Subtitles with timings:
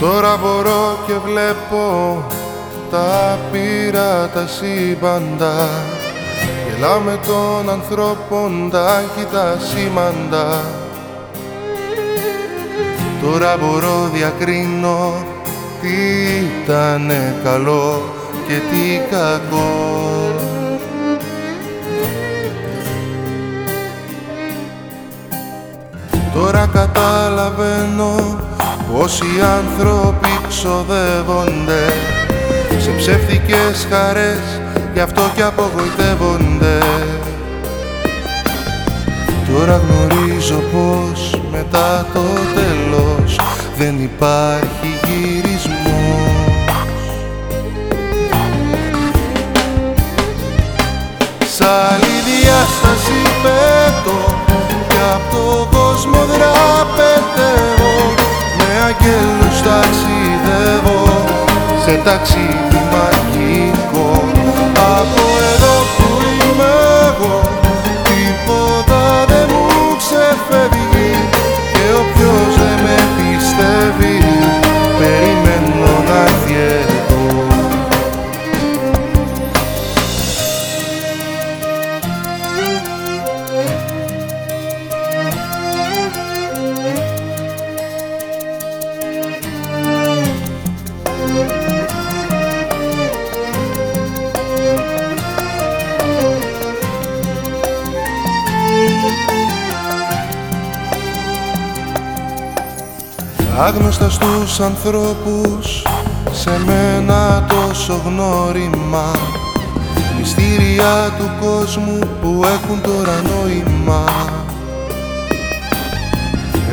[0.00, 2.24] Τώρα μπορώ και βλέπω
[2.90, 5.68] τα πύρα τα σύμπαντα.
[6.68, 10.60] Γελάω με των ανθρώπων τα τα σήμαντα.
[13.22, 15.12] Τώρα μπορώ διακρίνω
[15.80, 15.88] τι
[16.64, 17.12] ήταν
[17.44, 18.02] καλό
[18.46, 20.32] και τι κακό.
[26.34, 28.38] Τώρα καταλαβαίνω
[28.92, 31.92] πως οι άνθρωποι ξοδεύονται.
[32.78, 34.60] Σε ψεύτικες χαρές
[34.92, 36.78] γι' αυτό και απογοητεύονται.
[39.52, 42.20] Τώρα γνωρίζω πως μετά το
[42.54, 43.38] τέλος
[43.78, 46.48] δεν υπάρχει γυρισμός.
[51.56, 52.17] Σ' άλλη
[61.88, 63.77] σε ταξίδι μαγικό
[103.60, 105.82] Άγνωστα στους ανθρώπους
[106.30, 109.10] σε μένα τόσο γνώριμα.
[110.18, 114.04] Μυστήρια του κόσμου που έχουν τώρα νόημα.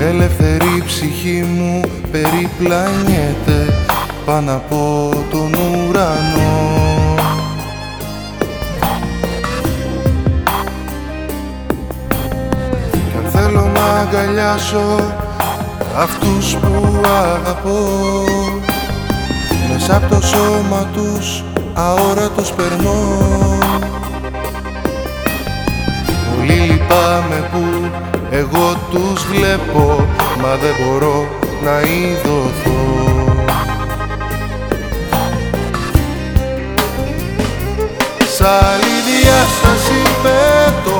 [0.00, 3.72] Ελευθερή ψυχή μου περιπλανιέται
[4.26, 6.70] πάνω από τον ουρανό.
[12.90, 15.00] Κι αν θέλω να αγκαλιάσω
[15.96, 17.84] αυτούς που αγαπώ.
[19.72, 21.44] Μέσα από το σώμα τους
[21.74, 23.00] αόρατος περνώ.
[26.36, 27.90] Πολύ λυπάμαι που
[28.30, 30.06] εγώ τους βλέπω
[30.42, 31.26] Μα δεν μπορώ
[31.64, 32.82] να ειδωθώ.
[38.36, 40.98] Σ' άλλη διάσταση πέτω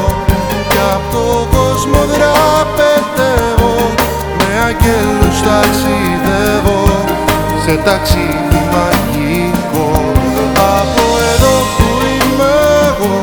[0.69, 2.62] Κι απ' το κόσμο δραπετεύω Με
[4.67, 6.83] αγγέλους ταξιδεύω
[7.65, 9.91] Σε ταξίδι μαγικό
[10.79, 12.55] Από εδώ που είμαι
[12.89, 13.15] εγώ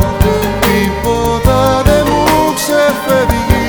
[0.65, 3.67] Τίποτα δεν μου ξεφεύγει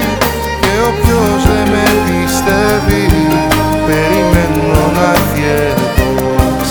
[0.60, 3.04] Και όποιος δεν με πιστεύει
[3.86, 6.10] Περιμένω να έρθει εδώ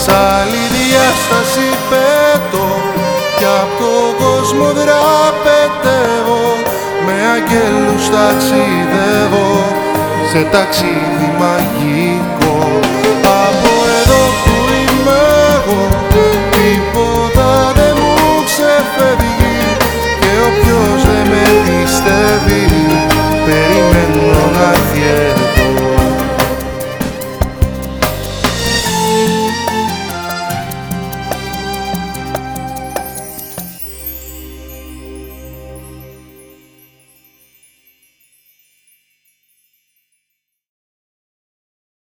[0.02, 2.66] Σ' άλλη διάσταση πέτω
[3.38, 3.94] Κι απ' το
[4.24, 6.44] κόσμο δραπετεύω
[7.06, 9.79] Με αγγέλους ταξιδεύω
[10.32, 12.49] Σε ταξίδι μαγικό